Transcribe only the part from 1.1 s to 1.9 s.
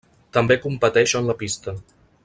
en la pista.